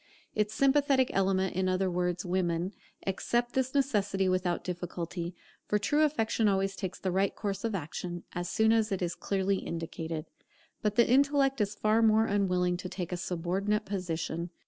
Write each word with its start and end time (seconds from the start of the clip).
Its 0.33 0.51
sympathetic 0.51 1.11
element, 1.13 1.55
in 1.55 1.69
other 1.69 1.87
words, 1.87 2.25
women, 2.25 2.73
accept 3.05 3.53
this 3.53 3.75
necessity 3.75 4.27
without 4.27 4.63
difficulty; 4.63 5.35
for 5.67 5.77
true 5.77 6.01
affection 6.01 6.47
always 6.47 6.75
takes 6.75 6.97
the 6.97 7.11
right 7.11 7.35
course 7.35 7.63
of 7.63 7.75
action, 7.75 8.23
as 8.33 8.49
soon 8.49 8.71
as 8.71 8.91
it 8.91 9.03
is 9.03 9.13
clearly 9.13 9.57
indicated. 9.57 10.25
But 10.81 10.95
the 10.95 11.07
intellect 11.07 11.61
is 11.61 11.75
far 11.75 12.01
more 12.01 12.25
unwilling 12.25 12.77
to 12.77 12.89
take 12.89 13.11
a 13.11 13.15
subordinate 13.15 13.85
position. 13.85 14.49